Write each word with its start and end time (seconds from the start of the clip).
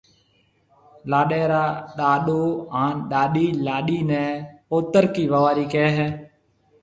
لاڏيَ 1.11 1.43
را 1.51 1.63
ڏاڏو 1.97 2.41
هانَ 2.75 2.95
ڏاڏِي 3.11 3.47
لاڏيِ 3.65 3.99
نَي 4.09 4.23
پوترڪِي 4.69 5.23
ووارِي 5.31 5.65
ڪهيَ 5.73 5.89
هيَ۔ 5.97 6.07